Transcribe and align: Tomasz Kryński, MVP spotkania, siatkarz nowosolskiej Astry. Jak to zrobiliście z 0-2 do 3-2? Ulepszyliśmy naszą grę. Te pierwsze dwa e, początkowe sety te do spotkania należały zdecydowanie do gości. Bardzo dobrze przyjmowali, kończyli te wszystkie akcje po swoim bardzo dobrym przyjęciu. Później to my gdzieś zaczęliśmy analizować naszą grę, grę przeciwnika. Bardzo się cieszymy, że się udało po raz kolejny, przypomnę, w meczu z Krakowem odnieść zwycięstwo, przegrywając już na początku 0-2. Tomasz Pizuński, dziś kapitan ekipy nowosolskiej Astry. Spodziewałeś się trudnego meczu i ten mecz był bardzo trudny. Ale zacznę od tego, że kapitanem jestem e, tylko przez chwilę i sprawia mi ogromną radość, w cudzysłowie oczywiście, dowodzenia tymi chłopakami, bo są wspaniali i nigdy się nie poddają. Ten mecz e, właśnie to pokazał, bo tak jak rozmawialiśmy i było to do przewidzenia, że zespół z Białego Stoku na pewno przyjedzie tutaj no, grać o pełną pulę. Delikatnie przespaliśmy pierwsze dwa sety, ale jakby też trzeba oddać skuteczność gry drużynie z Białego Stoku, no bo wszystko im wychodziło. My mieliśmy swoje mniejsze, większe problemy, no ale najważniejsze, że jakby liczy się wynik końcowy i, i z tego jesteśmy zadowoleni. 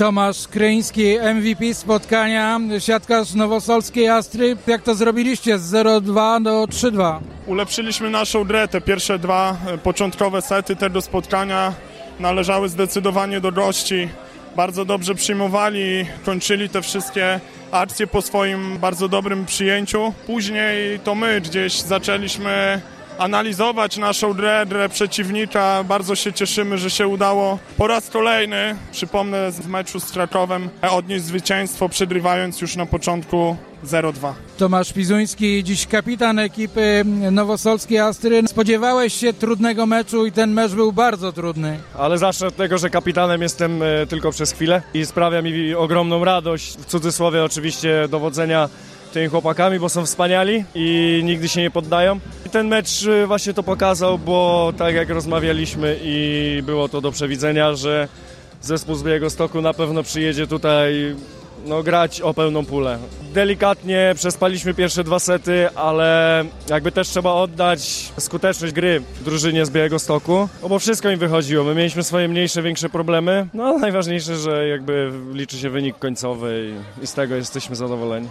Tomasz 0.00 0.48
Kryński, 0.48 1.18
MVP 1.34 1.74
spotkania, 1.74 2.60
siatkarz 2.78 3.34
nowosolskiej 3.34 4.08
Astry. 4.08 4.56
Jak 4.66 4.82
to 4.82 4.94
zrobiliście 4.94 5.58
z 5.58 5.72
0-2 5.72 6.42
do 6.42 6.64
3-2? 6.64 7.18
Ulepszyliśmy 7.46 8.10
naszą 8.10 8.44
grę. 8.44 8.68
Te 8.68 8.80
pierwsze 8.80 9.18
dwa 9.18 9.56
e, 9.66 9.78
początkowe 9.78 10.42
sety 10.42 10.76
te 10.76 10.90
do 10.90 11.02
spotkania 11.02 11.72
należały 12.20 12.68
zdecydowanie 12.68 13.40
do 13.40 13.52
gości. 13.52 14.08
Bardzo 14.56 14.84
dobrze 14.84 15.14
przyjmowali, 15.14 16.06
kończyli 16.24 16.68
te 16.68 16.82
wszystkie 16.82 17.40
akcje 17.70 18.06
po 18.06 18.22
swoim 18.22 18.78
bardzo 18.78 19.08
dobrym 19.08 19.46
przyjęciu. 19.46 20.12
Później 20.26 21.00
to 21.00 21.14
my 21.14 21.40
gdzieś 21.40 21.80
zaczęliśmy 21.80 22.80
analizować 23.20 23.96
naszą 23.96 24.34
grę, 24.34 24.64
grę 24.68 24.88
przeciwnika. 24.88 25.84
Bardzo 25.84 26.14
się 26.14 26.32
cieszymy, 26.32 26.78
że 26.78 26.90
się 26.90 27.06
udało 27.06 27.58
po 27.76 27.86
raz 27.86 28.10
kolejny, 28.10 28.76
przypomnę, 28.92 29.52
w 29.52 29.66
meczu 29.68 30.00
z 30.00 30.12
Krakowem 30.12 30.68
odnieść 30.90 31.24
zwycięstwo, 31.24 31.88
przegrywając 31.88 32.60
już 32.60 32.76
na 32.76 32.86
początku 32.86 33.56
0-2. 33.84 34.32
Tomasz 34.58 34.92
Pizuński, 34.92 35.64
dziś 35.64 35.86
kapitan 35.86 36.38
ekipy 36.38 37.04
nowosolskiej 37.30 37.98
Astry. 37.98 38.42
Spodziewałeś 38.48 39.14
się 39.14 39.32
trudnego 39.32 39.86
meczu 39.86 40.26
i 40.26 40.32
ten 40.32 40.52
mecz 40.52 40.72
był 40.72 40.92
bardzo 40.92 41.32
trudny. 41.32 41.78
Ale 41.98 42.18
zacznę 42.18 42.46
od 42.46 42.56
tego, 42.56 42.78
że 42.78 42.90
kapitanem 42.90 43.42
jestem 43.42 43.82
e, 43.82 44.06
tylko 44.06 44.30
przez 44.30 44.52
chwilę 44.52 44.82
i 44.94 45.06
sprawia 45.06 45.42
mi 45.42 45.74
ogromną 45.74 46.24
radość, 46.24 46.76
w 46.78 46.84
cudzysłowie 46.84 47.44
oczywiście, 47.44 48.08
dowodzenia 48.08 48.68
tymi 49.12 49.28
chłopakami, 49.28 49.78
bo 49.78 49.88
są 49.88 50.06
wspaniali 50.06 50.64
i 50.74 51.20
nigdy 51.24 51.48
się 51.48 51.60
nie 51.60 51.70
poddają. 51.70 52.20
Ten 52.52 52.68
mecz 52.68 53.06
e, 53.06 53.26
właśnie 53.26 53.54
to 53.54 53.62
pokazał, 53.62 54.18
bo 54.18 54.72
tak 54.78 54.94
jak 54.94 55.10
rozmawialiśmy 55.10 55.96
i 56.02 56.62
było 56.66 56.88
to 56.88 57.00
do 57.00 57.12
przewidzenia, 57.12 57.74
że 57.74 58.08
zespół 58.62 58.94
z 58.94 59.02
Białego 59.02 59.30
Stoku 59.30 59.60
na 59.60 59.74
pewno 59.74 60.02
przyjedzie 60.02 60.46
tutaj 60.46 61.16
no, 61.66 61.82
grać 61.82 62.20
o 62.20 62.34
pełną 62.34 62.64
pulę. 62.64 62.98
Delikatnie 63.34 64.12
przespaliśmy 64.16 64.74
pierwsze 64.74 65.04
dwa 65.04 65.18
sety, 65.18 65.68
ale 65.74 66.44
jakby 66.68 66.92
też 66.92 67.08
trzeba 67.08 67.32
oddać 67.32 68.12
skuteczność 68.18 68.74
gry 68.74 69.02
drużynie 69.24 69.66
z 69.66 69.70
Białego 69.70 69.98
Stoku, 69.98 70.48
no 70.62 70.68
bo 70.68 70.78
wszystko 70.78 71.10
im 71.10 71.18
wychodziło. 71.18 71.64
My 71.64 71.74
mieliśmy 71.74 72.02
swoje 72.02 72.28
mniejsze, 72.28 72.62
większe 72.62 72.88
problemy, 72.88 73.46
no 73.54 73.64
ale 73.64 73.78
najważniejsze, 73.78 74.36
że 74.36 74.68
jakby 74.68 75.12
liczy 75.32 75.58
się 75.58 75.70
wynik 75.70 75.98
końcowy 75.98 76.72
i, 77.00 77.04
i 77.04 77.06
z 77.06 77.14
tego 77.14 77.34
jesteśmy 77.34 77.76
zadowoleni. 77.76 78.28